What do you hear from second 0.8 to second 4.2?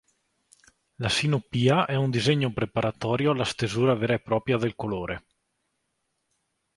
La sinopia è un disegno preparatorio alla stesura vera e